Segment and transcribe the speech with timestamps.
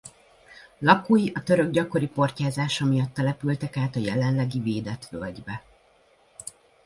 [0.79, 5.63] Lakói a török gyakori portyázása miatt települtek át a jelenlegi védett völgybe.